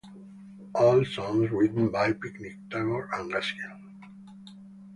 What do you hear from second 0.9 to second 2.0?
songs written